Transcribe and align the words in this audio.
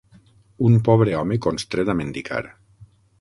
Un 0.69 0.77
pobre 0.87 1.13
home 1.19 1.37
constret 1.47 1.91
a 1.93 1.97
mendicar. 2.03 2.43